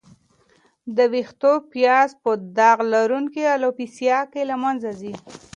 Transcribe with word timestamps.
د 0.95 0.97
وېښتو 1.13 1.53
پیاز 1.73 2.09
په 2.23 2.31
داغ 2.57 2.77
لرونکې 2.93 3.43
الوپیسیا 3.55 4.19
کې 4.31 4.41
له 4.49 4.55
منځه 4.63 4.89
ځي. 4.99 5.13